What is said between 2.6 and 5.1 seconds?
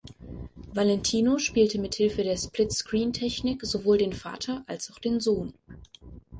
Screen-Technik sowohl den Vater als auch